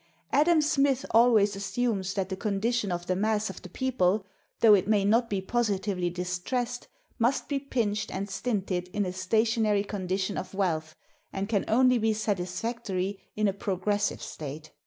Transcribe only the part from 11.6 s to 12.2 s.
only be